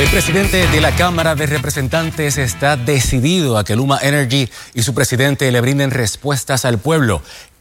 [0.00, 4.94] El presidente de la Cámara de Representantes está decidido a que Luma Energy y su
[4.94, 7.20] presidente le brinden respuestas al pueblo.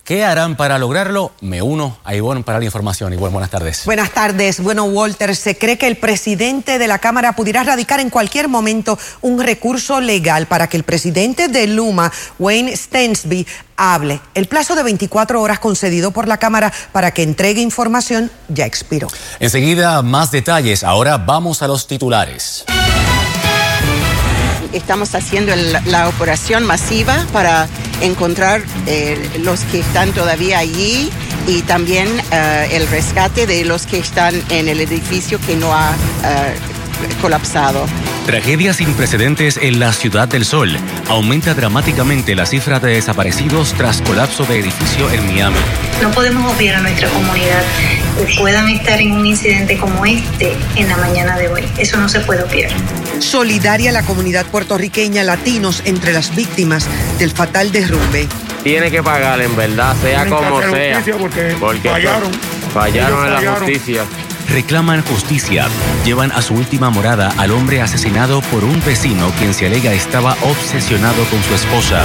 [0.09, 1.33] ¿Qué harán para lograrlo?
[1.39, 3.13] Me uno a Ivonne para la información.
[3.13, 3.85] Ivonne, buenas tardes.
[3.85, 4.59] Buenas tardes.
[4.59, 8.97] Bueno, Walter, se cree que el presidente de la Cámara pudiera radicar en cualquier momento
[9.21, 13.45] un recurso legal para que el presidente de Luma, Wayne Stensby,
[13.77, 14.19] hable.
[14.33, 19.09] El plazo de 24 horas concedido por la Cámara para que entregue información ya expiró.
[19.39, 20.83] Enseguida, más detalles.
[20.83, 22.65] Ahora vamos a los titulares
[24.73, 25.53] estamos haciendo
[25.85, 27.67] la operación masiva para
[28.01, 31.09] encontrar eh, los que están todavía allí
[31.47, 35.91] y también eh, el rescate de los que están en el edificio que no ha
[35.91, 36.55] eh,
[37.21, 37.85] colapsado.
[38.25, 40.77] Tragedia sin precedentes en la Ciudad del Sol.
[41.07, 45.57] Aumenta dramáticamente la cifra de desaparecidos tras colapso de edificio en Miami.
[46.01, 47.63] No podemos obviar a nuestra comunidad
[48.17, 51.63] que puedan estar en un incidente como este en la mañana de hoy.
[51.77, 52.71] Eso no se puede obviar.
[53.21, 58.27] Solidaria la comunidad puertorriqueña, latinos entre las víctimas del fatal derrumbe.
[58.63, 61.03] Tiene que pagar en verdad, sea como sea.
[61.59, 62.31] Porque, fallaron.
[62.73, 64.05] Fallaron en la justicia
[64.49, 65.67] reclaman justicia.
[66.05, 70.35] Llevan a su última morada al hombre asesinado por un vecino quien se alega estaba
[70.41, 72.01] obsesionado con su esposa.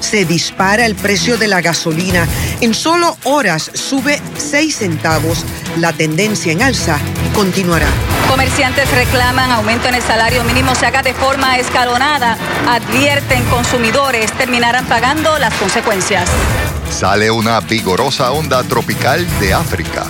[0.00, 2.26] Se dispara el precio de la gasolina.
[2.60, 5.44] En solo horas sube 6 centavos.
[5.78, 6.98] La tendencia en alza
[7.34, 7.88] continuará.
[8.28, 12.36] Comerciantes reclaman aumento en el salario mínimo se haga de forma escalonada.
[12.68, 16.28] Advierten consumidores terminarán pagando las consecuencias.
[16.90, 20.06] Sale una vigorosa onda tropical de África.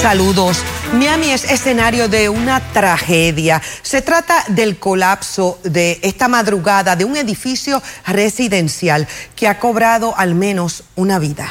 [0.00, 0.62] Saludos.
[0.92, 3.60] Miami es escenario de una tragedia.
[3.82, 10.34] Se trata del colapso de esta madrugada de un edificio residencial que ha cobrado al
[10.34, 11.48] menos una vida.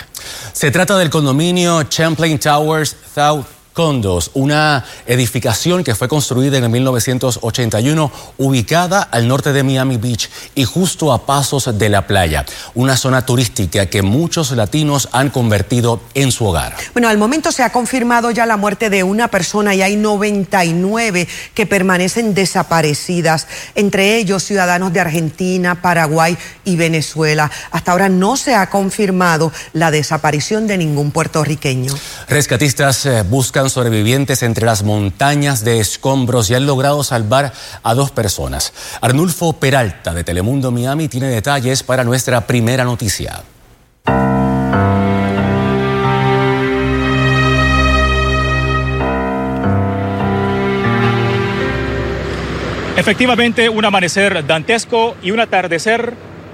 [0.54, 8.12] Se trata del condominio Champlain Towers South condos, una edificación que fue construida en 1981,
[8.38, 13.26] ubicada al norte de Miami Beach y justo a pasos de la playa, una zona
[13.26, 16.74] turística que muchos latinos han convertido en su hogar.
[16.94, 21.28] Bueno, al momento se ha confirmado ya la muerte de una persona y hay 99
[21.54, 27.52] que permanecen desaparecidas, entre ellos ciudadanos de Argentina, Paraguay y Venezuela.
[27.72, 31.94] Hasta ahora no se ha confirmado la desaparición de ningún puertorriqueño.
[32.30, 33.24] Rescatistas eh,
[33.74, 37.54] sobrevivientes entre las montañas de escombros y han logrado salvar
[37.84, 38.74] a dos personas.
[39.02, 43.44] Arnulfo Peralta de Telemundo Miami tiene detalles para nuestra primera noticia.
[52.98, 56.14] Efectivamente, un amanecer dantesco y un atardecer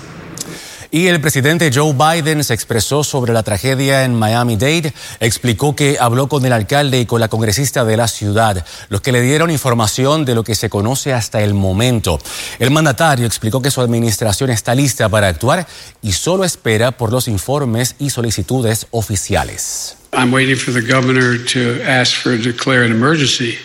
[0.94, 4.94] Y el presidente Joe Biden se expresó sobre la tragedia en Miami-Dade.
[5.18, 9.10] Explicó que habló con el alcalde y con la congresista de la ciudad, los que
[9.10, 12.20] le dieron información de lo que se conoce hasta el momento.
[12.60, 15.66] El mandatario explicó que su administración está lista para actuar
[16.00, 19.96] y solo espera por los informes y solicitudes oficiales.
[20.12, 23.58] I'm waiting for the governor to ask for declare an emergency.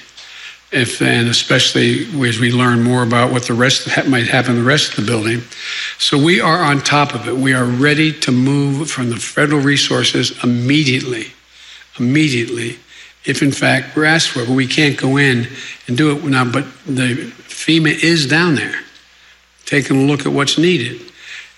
[0.71, 4.67] If and especially as we learn more about what the rest might happen in the
[4.67, 5.41] rest of the building.
[5.97, 7.35] So we are on top of it.
[7.35, 11.33] We are ready to move from the federal resources immediately,
[11.97, 12.77] immediately,
[13.25, 14.47] if in fact we're asked for it.
[14.47, 15.47] But we can't go in
[15.87, 16.45] and do it now.
[16.45, 18.79] But the FEMA is down there,
[19.65, 21.01] taking a look at what's needed,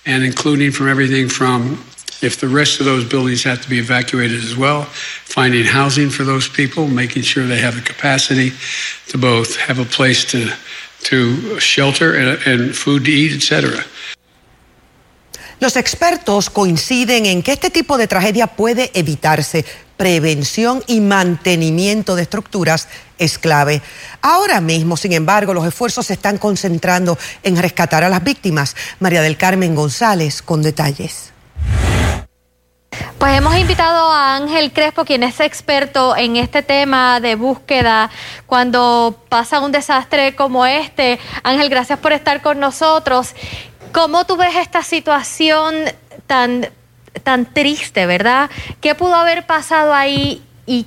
[0.05, 1.83] and including from everything from
[2.21, 4.83] if the rest of those buildings have to be evacuated as well,
[5.25, 8.51] finding housing for those people, making sure they have the capacity
[9.07, 10.51] to both have a place to,
[11.03, 13.83] to shelter and, and food to eat, etc.
[15.59, 19.63] Los expertos coinciden en que este tipo de tragedia puede evitarse.
[19.95, 22.87] Prevención y mantenimiento de estructuras
[23.19, 23.83] es clave.
[24.23, 28.75] Ahora mismo, sin embargo, los esfuerzos se están concentrando en rescatar a las víctimas.
[28.99, 31.31] María del Carmen González con detalles.
[33.17, 38.09] Pues hemos invitado a Ángel Crespo, quien es experto en este tema de búsqueda
[38.47, 41.19] cuando pasa un desastre como este.
[41.43, 43.33] Ángel, gracias por estar con nosotros.
[43.93, 45.75] ¿Cómo tú ves esta situación
[46.27, 46.67] tan,
[47.23, 48.49] tan triste, verdad?
[48.81, 50.85] ¿Qué pudo haber pasado ahí y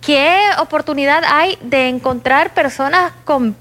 [0.00, 3.54] ¿Qué oportunidad hay de encontrar personas con,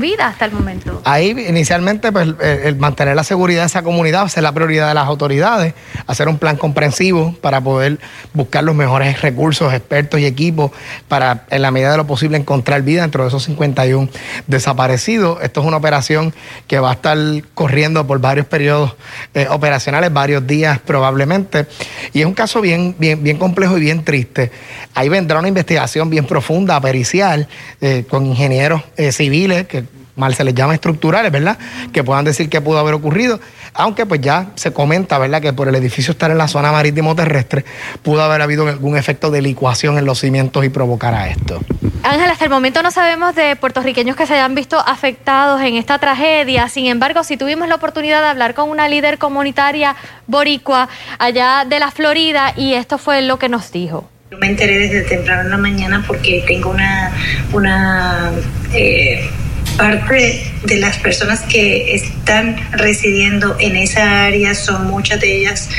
[0.00, 1.00] vida hasta el momento?
[1.04, 5.06] Ahí inicialmente pues, el, mantener la seguridad de esa comunidad es la prioridad de las
[5.06, 5.74] autoridades,
[6.08, 8.00] hacer un plan comprensivo para poder
[8.34, 10.72] buscar los mejores recursos, expertos y equipos
[11.06, 14.08] para en la medida de lo posible encontrar vida dentro de esos 51
[14.48, 15.40] desaparecidos.
[15.40, 16.34] Esto es una operación
[16.66, 17.16] que va a estar
[17.54, 18.96] corriendo por varios periodos
[19.34, 21.66] eh, operacionales, varios días probablemente,
[22.12, 24.50] y es un caso bien, bien, bien complejo y bien triste.
[24.92, 25.75] Ahí vendrá una investigación
[26.06, 27.48] bien profunda, pericial,
[27.80, 29.84] eh, con ingenieros eh, civiles, que
[30.16, 31.58] mal se les llama estructurales, ¿verdad?
[31.92, 33.38] Que puedan decir qué pudo haber ocurrido,
[33.74, 35.40] aunque pues ya se comenta, ¿verdad?
[35.40, 37.64] Que por el edificio estar en la zona marítimo terrestre,
[38.02, 41.60] pudo haber habido algún efecto de licuación en los cimientos y provocar a esto.
[42.02, 45.98] Ángel, hasta el momento no sabemos de puertorriqueños que se hayan visto afectados en esta
[45.98, 49.96] tragedia, sin embargo, si tuvimos la oportunidad de hablar con una líder comunitaria
[50.26, 50.88] boricua
[51.18, 54.08] allá de la Florida y esto fue lo que nos dijo.
[54.36, 57.10] Yo me enteré desde temprano en la mañana porque tengo una,
[57.54, 58.32] una
[58.74, 59.30] eh,
[59.78, 65.70] parte de las personas que están residiendo en esa área son muchas de ellas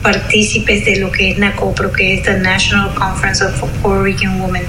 [0.00, 4.62] partícipes de lo que es NACOPRO, que es la National Conference of Puerto Rican Women.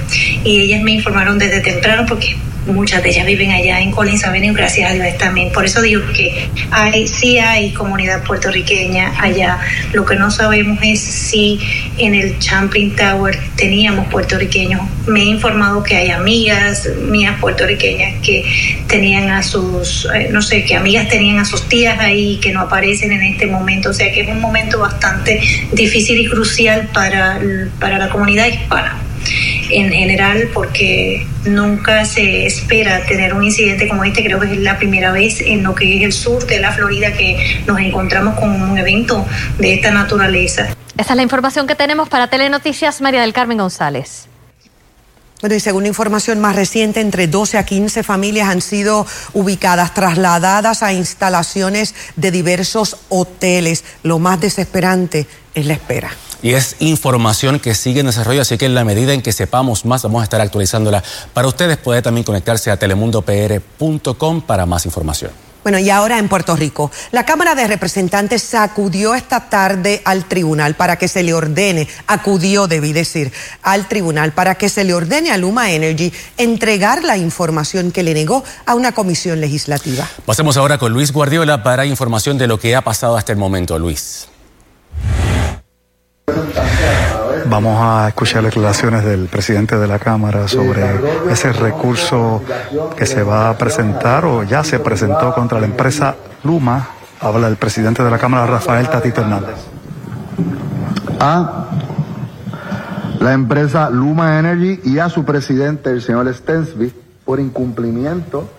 [0.43, 2.35] Y ellas me informaron desde temprano porque
[2.65, 5.51] muchas de ellas viven allá en Collins Avenue, gracias a Dios también.
[5.51, 9.59] Por eso digo que hay, sí hay comunidad puertorriqueña allá.
[9.93, 11.59] Lo que no sabemos es si
[11.97, 14.81] en el Champlain Tower teníamos puertorriqueños.
[15.07, 18.43] Me he informado que hay amigas mías puertorriqueñas que
[18.87, 22.61] tenían a sus, eh, no sé, que amigas tenían a sus tías ahí que no
[22.61, 23.89] aparecen en este momento.
[23.89, 25.39] O sea que es un momento bastante
[25.71, 27.39] difícil y crucial para,
[27.79, 29.04] para la comunidad hispana
[29.69, 34.23] en general porque nunca se espera tener un incidente como este.
[34.23, 37.13] Creo que es la primera vez en lo que es el sur de la Florida
[37.13, 39.25] que nos encontramos con un evento
[39.57, 40.75] de esta naturaleza.
[40.97, 44.27] Esa es la información que tenemos para Telenoticias, María del Carmen González.
[45.41, 50.81] Bueno, y según información más reciente, entre 12 a 15 familias han sido ubicadas, trasladadas
[50.81, 53.83] a instalaciones de diversos hoteles.
[54.01, 58.65] Lo más desesperante es la espera y es información que sigue en desarrollo, así que
[58.65, 61.03] en la medida en que sepamos más vamos a estar actualizándola.
[61.33, 65.31] Para ustedes puede también conectarse a telemundopr.com para más información.
[65.65, 70.75] Bueno, y ahora en Puerto Rico, la Cámara de Representantes sacudió esta tarde al tribunal
[70.75, 73.33] para que se le ordene, acudió, debí decir,
[73.63, 78.13] al tribunal para que se le ordene a Luma Energy entregar la información que le
[78.13, 80.07] negó a una comisión legislativa.
[80.27, 83.79] Pasemos ahora con Luis Guardiola para información de lo que ha pasado hasta el momento.
[83.79, 84.27] Luis.
[87.47, 90.83] Vamos a escuchar declaraciones del presidente de la Cámara sobre
[91.29, 92.41] ese recurso
[92.97, 96.87] que se va a presentar o ya se presentó contra la empresa Luma.
[97.19, 99.55] Habla el presidente de la Cámara, Rafael Tatito Hernández.
[101.19, 101.67] A
[103.19, 108.49] la empresa Luma Energy y a su presidente, el señor Stensby, por incumplimiento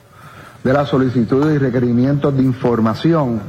[0.65, 3.41] de las solicitudes y requerimientos de información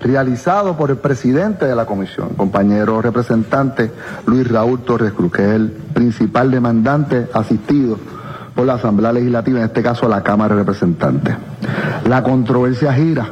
[0.00, 3.90] realizado por el presidente de la comisión, compañero representante
[4.26, 7.98] Luis Raúl Torres Cruz, que es el principal demandante asistido
[8.54, 11.36] por la Asamblea Legislativa, en este caso la Cámara de Representantes.
[12.08, 13.28] La controversia gira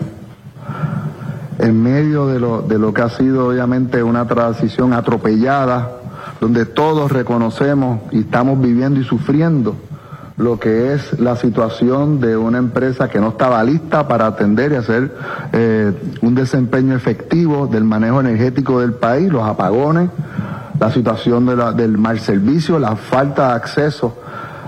[1.59, 5.91] en medio de lo, de lo que ha sido obviamente una transición atropellada,
[6.41, 9.75] donde todos reconocemos y estamos viviendo y sufriendo
[10.39, 14.77] lo que es la situación de una empresa que no estaba lista para atender y
[14.77, 15.13] hacer
[15.53, 15.93] eh,
[16.23, 20.11] un desempeño efectivo del manejo energético del país, los apagones,
[20.79, 24.17] la situación de la, del mal servicio, la falta de acceso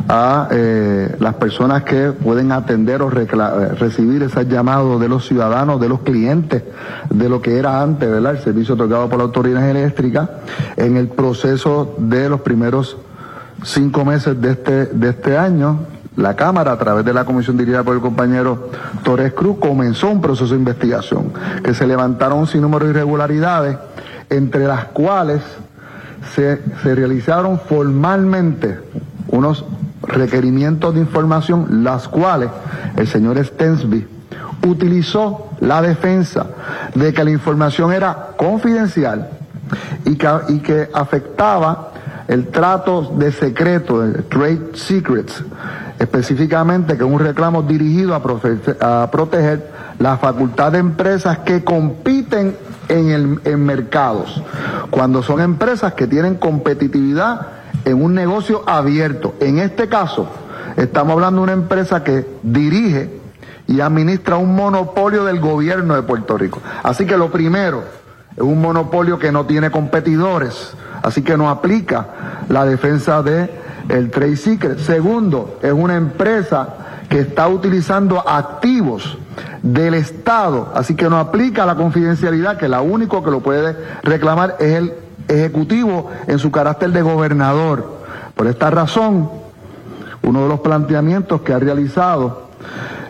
[0.09, 5.89] a eh, las personas que pueden atender o recibir esos llamados de los ciudadanos, de
[5.89, 6.65] los clientes,
[7.11, 8.33] de lo que era antes, ¿verdad?
[8.33, 10.31] El servicio otorgado por la Autoridad Eléctrica
[10.77, 12.97] en el proceso de los primeros
[13.65, 15.81] cinco meses de este, de este año.
[16.17, 18.71] La Cámara, a través de la comisión dirigida por el compañero
[19.05, 23.79] Torres Cruz, comenzó un proceso de investigación, que se levantaron un sinnúmero de irregularidades,
[24.29, 25.41] entre las cuales
[26.35, 28.81] se, se realizaron formalmente
[29.29, 29.65] unos
[30.03, 32.51] requerimientos de información, las cuales
[32.97, 34.07] el señor Stensby
[34.67, 36.47] utilizó la defensa
[36.95, 39.31] de que la información era confidencial
[40.05, 41.93] y que, y que afectaba
[42.31, 45.43] el trato de secreto, de trade secrets,
[45.99, 49.69] específicamente que es un reclamo dirigido a, a proteger
[49.99, 52.57] la facultad de empresas que compiten
[52.89, 54.41] en, el, en mercados,
[54.91, 57.49] cuando son empresas que tienen competitividad
[57.85, 59.35] en un negocio abierto.
[59.41, 60.29] En este caso,
[60.77, 63.11] estamos hablando de una empresa que dirige
[63.67, 66.61] y administra un monopolio del gobierno de Puerto Rico.
[66.85, 67.83] Así que lo primero,
[68.37, 72.07] es un monopolio que no tiene competidores, así que no aplica
[72.49, 73.51] la defensa de
[73.89, 74.79] el trade secret.
[74.79, 76.69] Segundo, es una empresa
[77.09, 79.19] que está utilizando activos
[79.63, 84.57] del Estado, así que no aplica la confidencialidad, que la único que lo puede reclamar
[84.61, 84.95] es el
[85.29, 88.01] ejecutivo en su carácter de gobernador.
[88.37, 89.29] Por esta razón,
[90.23, 92.51] uno de los planteamientos que ha realizado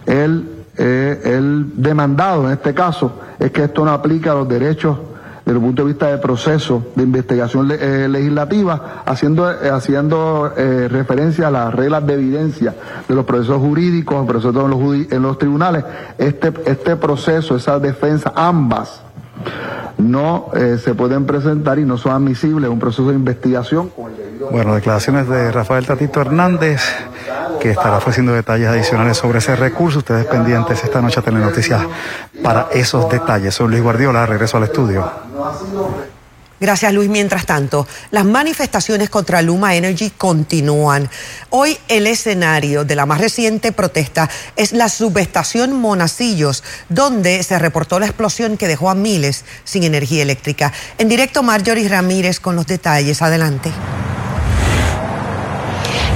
[0.07, 4.97] el, eh, el demandado en este caso es que esto no aplica a los derechos
[5.45, 10.53] desde el punto de vista de proceso de investigación eh, legislativa, haciendo, eh, haciendo
[10.89, 12.75] referencia a las reglas de evidencia
[13.09, 15.85] de los procesos jurídicos, procesos en los, en los tribunales.
[16.19, 19.03] Este, este proceso, esa defensa, ambas,
[19.99, 23.91] no eh, se pueden presentar y no son admisibles un proceso de investigación.
[24.51, 26.83] Bueno, declaraciones de Rafael Tatito Hernández,
[27.61, 29.99] que estará ofreciendo detalles adicionales sobre ese recurso.
[29.99, 31.83] Ustedes pendientes esta noche a Telenoticias
[32.43, 33.55] para esos detalles.
[33.55, 35.09] Soy Luis Guardiola, regreso al estudio.
[36.59, 37.09] Gracias, Luis.
[37.09, 41.09] Mientras tanto, las manifestaciones contra Luma Energy continúan.
[41.49, 47.99] Hoy el escenario de la más reciente protesta es la subestación Monacillos, donde se reportó
[47.99, 50.71] la explosión que dejó a miles sin energía eléctrica.
[50.99, 53.23] En directo, Marjorie Ramírez con los detalles.
[53.23, 53.71] Adelante.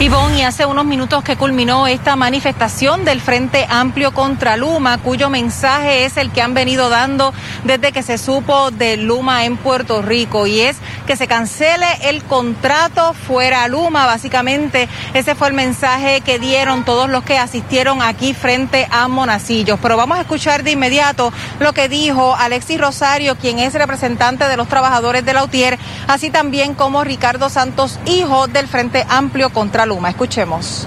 [0.01, 5.31] Ivonne, y hace unos minutos que culminó esta manifestación del Frente Amplio contra Luma, cuyo
[5.31, 7.33] mensaje es el que han venido dando
[7.63, 12.23] desde que se supo de Luma en Puerto Rico, y es que se cancele el
[12.25, 14.05] contrato fuera Luma.
[14.05, 19.79] Básicamente, ese fue el mensaje que dieron todos los que asistieron aquí frente a Monacillos.
[19.81, 24.57] Pero vamos a escuchar de inmediato lo que dijo Alexis Rosario, quien es representante de
[24.57, 29.84] los trabajadores de la UTIER, así también como Ricardo Santos, hijo del Frente Amplio contra
[29.87, 30.11] Luma.
[30.11, 30.87] Escuchemos.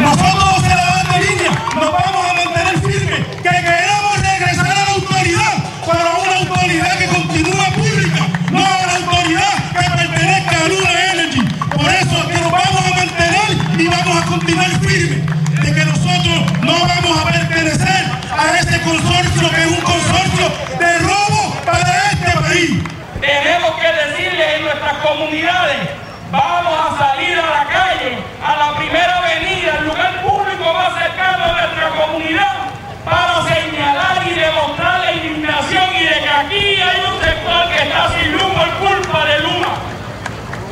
[0.00, 4.92] Nosotros en la banda línea nos vamos a mantener firmes, que queremos regresar a la
[4.94, 10.68] autoridad, pero a una autoridad que continúa pública, no a la autoridad que pertenezca a
[10.68, 11.42] Luna Energy.
[11.76, 15.26] Por eso que nos vamos a mantener y vamos a continuar firmes,
[15.62, 20.46] de que nosotros no vamos a pertenecer a este consorcio que es un consorcio
[20.78, 22.82] de robo para este país.
[23.20, 25.88] Tenemos que decirle en nuestras comunidades
[26.30, 31.44] Vamos a salir a la calle, a la primera avenida, el lugar público más cercano
[31.44, 32.56] a nuestra comunidad,
[33.04, 38.10] para señalar y demostrar la indignación y de que aquí hay un sector que está
[38.10, 39.74] sin luz por culpa de Luma.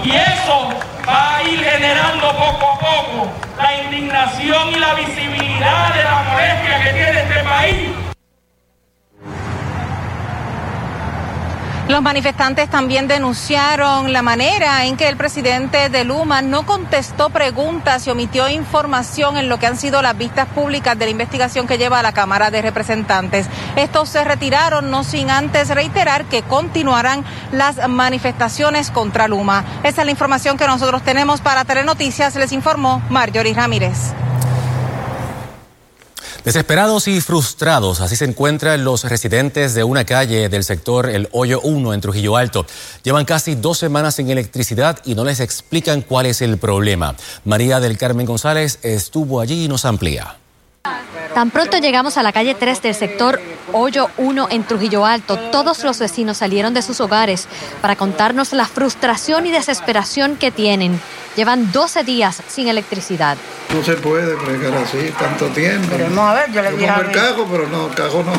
[0.04, 0.68] Y eso
[1.08, 3.28] va a ir generando poco a poco
[3.60, 8.07] la indignación y la visibilidad de la molestia que tiene este país
[11.88, 18.06] Los manifestantes también denunciaron la manera en que el presidente de Luma no contestó preguntas
[18.06, 21.78] y omitió información en lo que han sido las vistas públicas de la investigación que
[21.78, 23.46] lleva a la Cámara de Representantes.
[23.74, 29.64] Estos se retiraron no sin antes reiterar que continuarán las manifestaciones contra Luma.
[29.82, 32.34] Esa es la información que nosotros tenemos para Telenoticias.
[32.36, 34.12] Les informó Marjorie Ramírez.
[36.48, 41.60] Desesperados y frustrados, así se encuentran los residentes de una calle del sector El Hoyo
[41.60, 42.64] 1 en Trujillo Alto.
[43.02, 47.14] Llevan casi dos semanas sin electricidad y no les explican cuál es el problema.
[47.44, 50.38] María del Carmen González estuvo allí y nos amplía.
[51.34, 53.40] Tan pronto llegamos a la calle 3 del sector
[53.72, 57.48] Hoyo 1 en Trujillo Alto, todos los vecinos salieron de sus hogares
[57.82, 60.98] para contarnos la frustración y desesperación que tienen.
[61.36, 63.36] Llevan 12 días sin electricidad.
[63.72, 65.88] No se puede bregar así tanto tiempo.
[65.90, 67.12] Pero no, a ver, yo le dije a mi...
[67.12, 68.32] cajo, pero no, cajo no.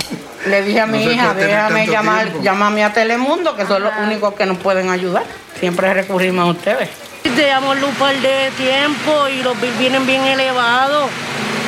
[0.50, 4.46] Le dije a mi hija, déjame llamar, llámame a Telemundo, que son los únicos que
[4.46, 5.24] nos pueden ayudar.
[5.60, 6.90] Siempre recurrimos a ustedes.
[7.24, 11.10] llevamos luz par de tiempo y los bills vienen bien elevados.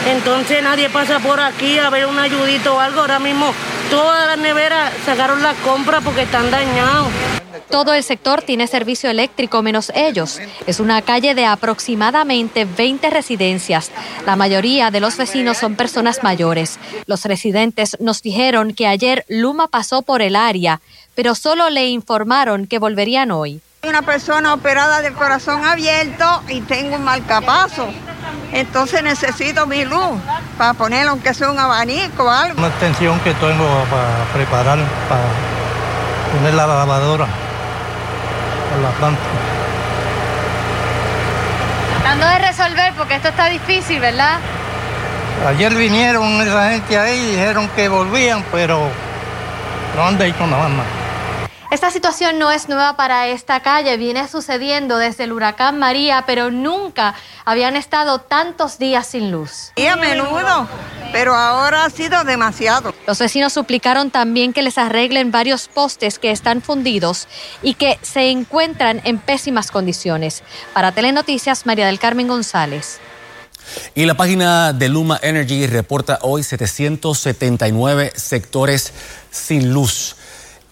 [0.08, 3.02] Entonces nadie pasa por aquí a ver un ayudito o algo.
[3.02, 3.54] Ahora mismo
[3.90, 7.10] todas las neveras sacaron las compras porque están dañados.
[7.70, 10.40] Todo el sector tiene servicio eléctrico menos ellos.
[10.68, 13.92] Es una calle de aproximadamente 20 residencias.
[14.26, 16.80] La mayoría de los vecinos son personas mayores.
[17.06, 20.82] Los residentes nos dijeron que ayer Luma pasó por el área,
[21.16, 23.62] pero solo le informaron que volverían hoy.
[23.84, 27.88] Una persona operada del corazón abierto y tengo un marcapaso.
[28.54, 30.20] Entonces necesito mi luz
[30.58, 32.58] para poner aunque sea un abanico o algo.
[32.58, 35.22] Una extensión que tengo para preparar, para
[36.34, 39.22] poner la lavadora a la planta.
[42.02, 44.40] Tratando de resolver porque esto está difícil, ¿verdad?
[45.48, 48.90] Ayer vinieron esa gente ahí y dijeron que volvían, pero
[49.96, 51.01] no han dicho nada más.
[51.72, 56.52] Esta situación no es nueva para esta calle, viene sucediendo desde el huracán María, pero
[56.52, 59.72] nunca habían estado tantos días sin luz.
[59.78, 60.68] Y a menudo,
[61.14, 62.94] pero ahora ha sido demasiado.
[63.08, 67.30] Los vecinos suplicaron también que les arreglen varios postes que están fundidos
[67.64, 70.44] y que se encuentran en pésimas condiciones.
[70.74, 73.00] Para Telenoticias, María del Carmen González.
[73.96, 78.92] Y la página de Luma Energy reporta hoy 779 sectores
[79.32, 80.18] sin luz.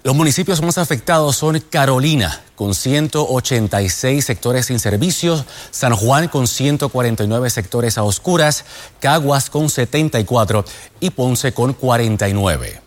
[0.02, 7.50] Los municipios más afectados son Carolina, con 186 sectores sin servicios, San Juan con 149
[7.50, 8.64] sectores a oscuras,
[9.02, 10.64] Caguas con 74
[11.02, 12.82] y Ponce con 49.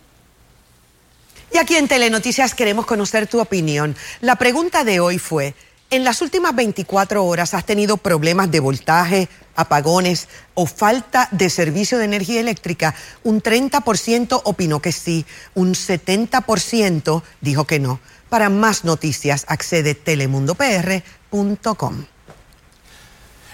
[1.53, 3.95] Y aquí en Telenoticias queremos conocer tu opinión.
[4.21, 5.53] La pregunta de hoy fue,
[5.91, 11.97] ¿en las últimas 24 horas has tenido problemas de voltaje, apagones o falta de servicio
[11.97, 12.95] de energía eléctrica?
[13.23, 17.99] Un 30% opinó que sí, un 70% dijo que no.
[18.29, 22.12] Para más noticias accede telemundopr.com.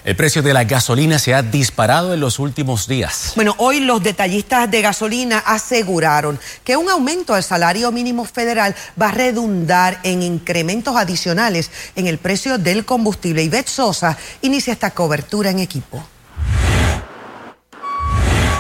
[0.09, 3.33] El precio de la gasolina se ha disparado en los últimos días.
[3.35, 9.09] Bueno, hoy los detallistas de gasolina aseguraron que un aumento al salario mínimo federal va
[9.09, 13.43] a redundar en incrementos adicionales en el precio del combustible.
[13.43, 16.03] Y Sosa inicia esta cobertura en equipo.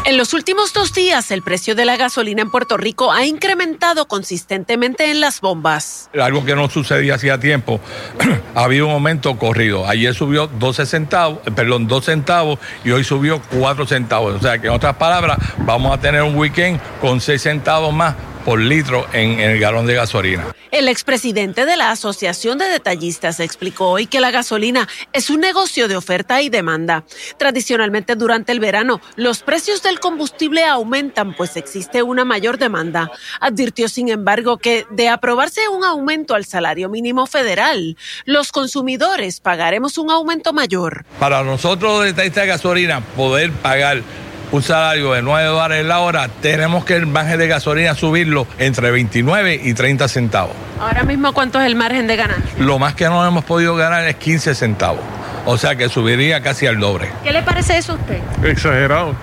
[0.09, 4.07] En los últimos dos días, el precio de la gasolina en Puerto Rico ha incrementado
[4.07, 6.09] consistentemente en las bombas.
[6.19, 7.79] Algo que no sucedía hacía tiempo.
[8.55, 9.87] ha habido un aumento corrido.
[9.87, 14.33] Ayer subió 12 centavos, eh, perdón, 2 centavos y hoy subió 4 centavos.
[14.33, 18.15] O sea que en otras palabras, vamos a tener un weekend con 6 centavos más
[18.45, 20.55] por litro en, en, el galón de gasolina.
[20.71, 25.87] El expresidente de la Asociación de Detallistas explicó hoy que la gasolina es un negocio
[25.87, 27.03] de oferta y demanda.
[27.37, 33.11] Tradicionalmente durante el verano los precios del combustible aumentan pues existe una mayor demanda.
[33.39, 39.97] Advirtió sin embargo que de aprobarse un aumento al salario mínimo federal, los consumidores pagaremos
[39.97, 41.05] un aumento mayor.
[41.19, 44.03] Para nosotros los detallistas de gasolina poder pagar
[44.51, 48.91] un salario de 9 dólares la hora, tenemos que el margen de gasolina subirlo entre
[48.91, 50.55] 29 y 30 centavos.
[50.79, 52.51] Ahora mismo, ¿cuánto es el margen de ganancia?
[52.57, 55.01] Lo más que no hemos podido ganar es 15 centavos.
[55.45, 57.09] O sea que subiría casi al doble.
[57.23, 58.19] ¿Qué le parece eso a usted?
[58.43, 59.15] Exagerado.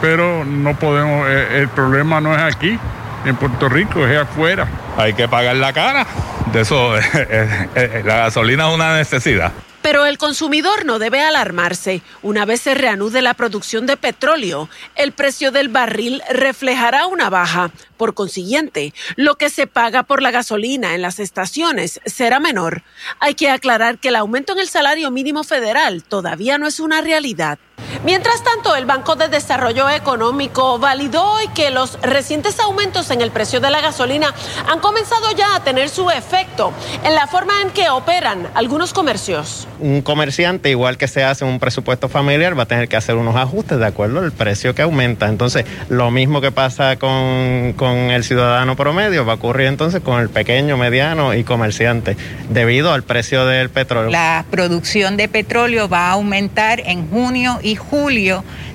[0.00, 2.78] Pero no podemos, eh, el problema no es aquí,
[3.24, 4.66] en Puerto Rico, es afuera.
[4.96, 6.06] Hay que pagar la cara.
[6.52, 6.94] De eso,
[8.04, 9.52] la gasolina es una necesidad.
[9.82, 12.02] Pero el consumidor no debe alarmarse.
[12.22, 17.72] Una vez se reanude la producción de petróleo, el precio del barril reflejará una baja.
[17.96, 22.82] Por consiguiente, lo que se paga por la gasolina en las estaciones será menor.
[23.18, 27.00] Hay que aclarar que el aumento en el salario mínimo federal todavía no es una
[27.00, 27.58] realidad.
[28.04, 33.30] Mientras tanto, el Banco de Desarrollo Económico validó hoy que los recientes aumentos en el
[33.30, 34.34] precio de la gasolina
[34.68, 36.72] han comenzado ya a tener su efecto
[37.04, 39.68] en la forma en que operan algunos comercios.
[39.78, 43.36] Un comerciante, igual que se hace un presupuesto familiar, va a tener que hacer unos
[43.36, 45.28] ajustes de acuerdo al precio que aumenta.
[45.28, 50.18] Entonces, lo mismo que pasa con, con el ciudadano promedio va a ocurrir entonces con
[50.18, 52.16] el pequeño, mediano y comerciante,
[52.50, 54.10] debido al precio del petróleo.
[54.10, 57.91] La producción de petróleo va a aumentar en junio y julio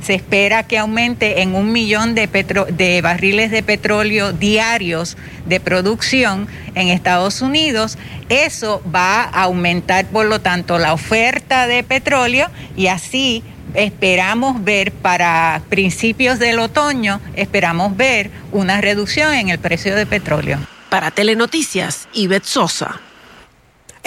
[0.01, 6.47] se espera que aumente en un millón de, de, barriles de petróleo diarios de producción
[6.75, 7.97] en Estados Unidos.
[8.29, 14.91] Eso va a aumentar, por lo tanto, la oferta de petróleo y así esperamos ver
[14.91, 20.59] para principios del otoño, esperamos ver una reducción en el precio de petróleo.
[20.89, 23.01] Para Telenoticias, Ivette Sosa.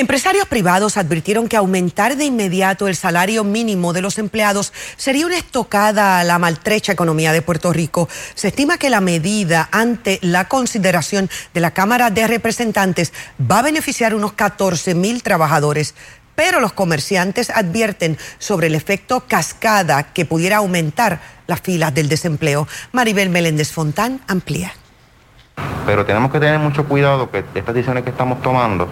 [0.00, 5.36] Empresarios privados advirtieron que aumentar de inmediato el salario mínimo de los empleados sería una
[5.36, 8.08] estocada a la maltrecha economía de Puerto Rico.
[8.34, 13.62] Se estima que la medida ante la consideración de la Cámara de Representantes va a
[13.62, 15.94] beneficiar unos 14 mil trabajadores
[16.34, 22.66] pero los comerciantes advierten sobre el efecto cascada que pudiera aumentar las filas del desempleo.
[22.92, 24.72] Maribel Meléndez Fontán amplía.
[25.84, 28.88] Pero tenemos que tener mucho cuidado que estas decisiones que estamos tomando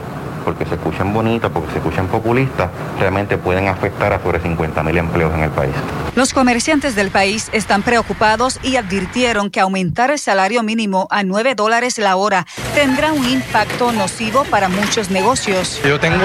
[0.49, 4.97] porque se escuchan bonitas, porque se escuchan populistas, realmente pueden afectar a sobre 50 mil
[4.97, 5.75] empleos en el país.
[6.15, 11.55] Los comerciantes del país están preocupados y advirtieron que aumentar el salario mínimo a 9
[11.55, 15.83] dólares la hora tendrá un impacto nocivo para muchos negocios.
[15.85, 16.25] Yo tengo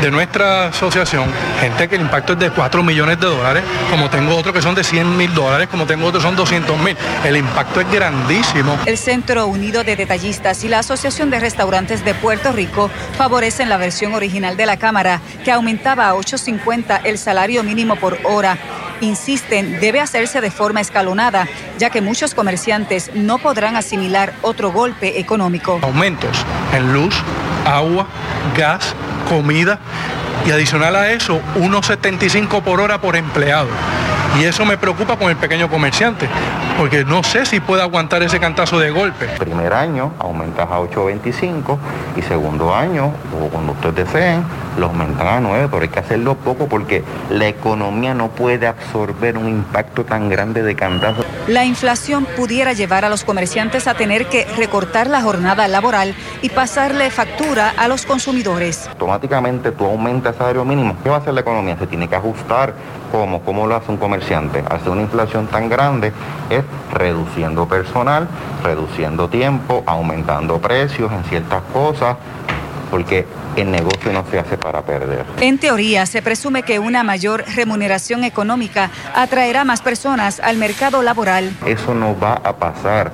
[0.00, 1.28] de nuestra asociación
[1.60, 4.76] gente que el impacto es de 4 millones de dólares, como tengo otros que son
[4.76, 6.96] de 100 mil dólares, como tengo otros que son 200 mil.
[7.24, 8.78] El impacto es grandísimo.
[8.86, 13.70] El Centro Unido de Detallistas y la Asociación de Restaurantes de Puerto Rico favorecen en
[13.70, 18.56] la versión original de la Cámara, que aumentaba a 8.50 el salario mínimo por hora.
[19.00, 21.48] Insisten, debe hacerse de forma escalonada,
[21.78, 25.80] ya que muchos comerciantes no podrán asimilar otro golpe económico.
[25.82, 27.14] Aumentos en luz,
[27.66, 28.06] agua,
[28.56, 28.94] gas,
[29.28, 29.80] comida
[30.46, 33.68] y adicional a eso, 1.75 por hora por empleado.
[34.38, 36.28] Y eso me preocupa con el pequeño comerciante,
[36.76, 39.26] porque no sé si puede aguantar ese cantazo de golpe.
[39.38, 41.78] Primer año aumentas a 8.25
[42.16, 44.44] y segundo año, o cuando ustedes deseen,
[44.76, 49.38] lo aumentan a 9, pero hay que hacerlo poco porque la economía no puede absorber
[49.38, 51.24] un impacto tan grande de cantazo.
[51.46, 56.48] La inflación pudiera llevar a los comerciantes a tener que recortar la jornada laboral y
[56.48, 58.88] pasarle factura a los consumidores.
[58.88, 60.96] Automáticamente tú aumentas el salario mínimo.
[61.02, 61.76] ¿Qué va a hacer la economía?
[61.78, 62.72] Se tiene que ajustar.
[63.12, 63.42] ¿Cómo?
[63.42, 64.64] ¿Cómo lo hace un comerciante?
[64.70, 66.14] Hace una inflación tan grande
[66.48, 68.26] es reduciendo personal,
[68.62, 72.16] reduciendo tiempo, aumentando precios en ciertas cosas,
[72.90, 75.24] porque el negocio no se hace para perder.
[75.40, 81.52] En teoría, se presume que una mayor remuneración económica atraerá más personas al mercado laboral.
[81.66, 83.12] Eso no va a pasar.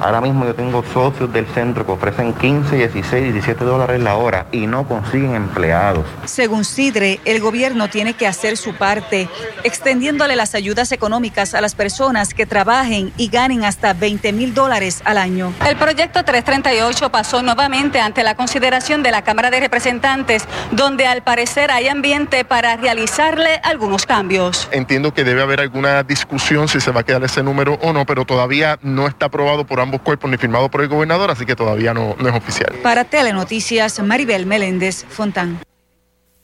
[0.00, 4.46] Ahora mismo yo tengo socios del centro que ofrecen 15, 16, 17 dólares la hora
[4.52, 6.04] y no consiguen empleados.
[6.24, 9.28] Según Sidre, el gobierno tiene que hacer su parte,
[9.64, 15.02] extendiéndole las ayudas económicas a las personas que trabajen y ganen hasta 20 mil dólares
[15.04, 15.52] al año.
[15.66, 21.22] El proyecto 338 pasó nuevamente ante la consideración de la Cámara de Representantes, donde al
[21.22, 24.68] parecer hay ambiente para realizarle algunos cambios.
[24.70, 28.06] Entiendo que debe haber alguna discusión si se va a quedar ese número o no,
[28.06, 31.56] pero todavía no está aprobado por ambos cuerpos ni firmado por el gobernador, así que
[31.56, 32.74] todavía no, no es oficial.
[32.82, 35.60] Para Telenoticias, Maribel Meléndez Fontán.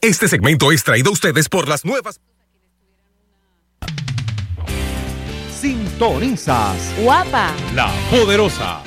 [0.01, 2.19] Este segmento es traído a ustedes por las nuevas.
[5.59, 6.93] Sintonizas.
[6.99, 7.51] Guapa.
[7.73, 8.81] La poderosa.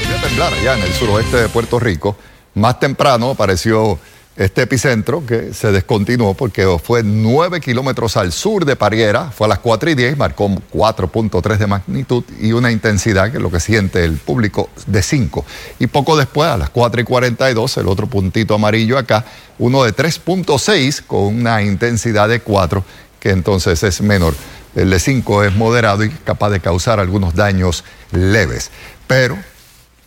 [0.00, 2.16] Volvió a temblar allá en el suroeste de Puerto Rico.
[2.54, 3.98] Más temprano apareció
[4.36, 9.48] este epicentro que se descontinuó porque fue 9 kilómetros al sur de Pariera, fue a
[9.48, 13.60] las 4 y 10, marcó 4.3 de magnitud y una intensidad que es lo que
[13.60, 15.44] siente el público de 5.
[15.80, 19.24] Y poco después, a las 4 y 42, el otro puntito amarillo acá,
[19.58, 22.84] uno de 3.6 con una intensidad de 4,
[23.20, 24.34] que entonces es menor.
[24.74, 28.70] El de 5 es moderado y capaz de causar algunos daños leves.
[29.06, 29.36] Pero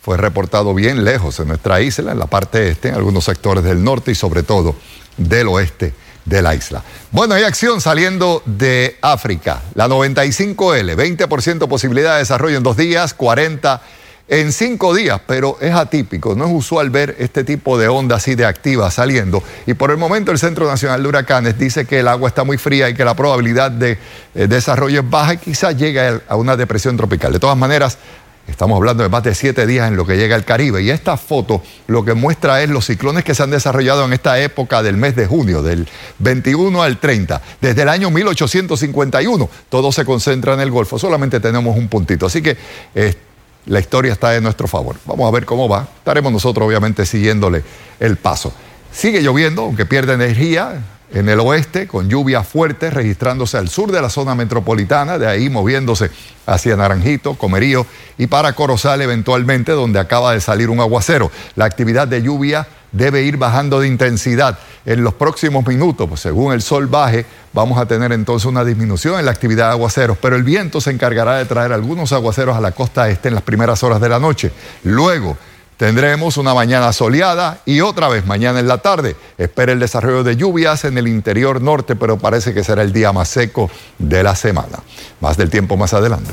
[0.06, 3.82] fue reportado bien lejos en nuestra isla, en la parte este, en algunos sectores del
[3.82, 4.76] norte y sobre todo
[5.16, 6.80] del oeste de la isla.
[7.10, 9.62] Bueno, hay acción saliendo de África.
[9.74, 13.82] La 95L, 20% posibilidad de desarrollo en dos días, 40
[14.28, 18.36] en cinco días, pero es atípico, no es usual ver este tipo de onda así
[18.36, 19.42] de activa saliendo.
[19.66, 22.58] Y por el momento el Centro Nacional de Huracanes dice que el agua está muy
[22.58, 23.98] fría y que la probabilidad de
[24.36, 27.32] eh, desarrollo es baja y quizás llegue a una depresión tropical.
[27.32, 27.98] De todas maneras,
[28.48, 30.82] Estamos hablando de más de siete días en lo que llega al Caribe.
[30.82, 34.38] Y esta foto lo que muestra es los ciclones que se han desarrollado en esta
[34.40, 35.88] época del mes de junio, del
[36.20, 37.42] 21 al 30.
[37.60, 40.98] Desde el año 1851, todo se concentra en el Golfo.
[40.98, 42.26] Solamente tenemos un puntito.
[42.26, 42.56] Así que
[42.94, 43.14] eh,
[43.66, 44.96] la historia está en nuestro favor.
[45.06, 45.88] Vamos a ver cómo va.
[45.98, 47.64] Estaremos nosotros, obviamente, siguiéndole
[47.98, 48.52] el paso.
[48.92, 54.02] Sigue lloviendo, aunque pierde energía en el oeste, con lluvias fuertes registrándose al sur de
[54.02, 56.10] la zona metropolitana, de ahí moviéndose
[56.46, 57.86] hacia Naranjito, Comerío
[58.18, 61.30] y para Corozal eventualmente, donde acaba de salir un aguacero.
[61.54, 66.52] La actividad de lluvia debe ir bajando de intensidad en los próximos minutos, pues según
[66.52, 70.36] el sol baje, vamos a tener entonces una disminución en la actividad de aguaceros, pero
[70.36, 73.82] el viento se encargará de traer algunos aguaceros a la costa este en las primeras
[73.82, 74.52] horas de la noche.
[74.84, 75.36] Luego,
[75.76, 79.14] Tendremos una mañana soleada y otra vez mañana en la tarde.
[79.36, 83.12] Espera el desarrollo de lluvias en el interior norte, pero parece que será el día
[83.12, 84.78] más seco de la semana.
[85.20, 86.32] Más del tiempo más adelante.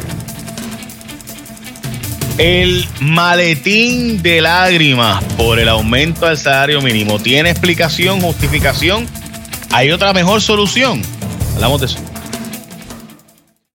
[2.37, 7.19] El maletín de lágrimas por el aumento del salario mínimo.
[7.19, 9.07] ¿Tiene explicación, justificación?
[9.71, 11.01] ¿Hay otra mejor solución?
[11.55, 12.12] Hablamos de eso.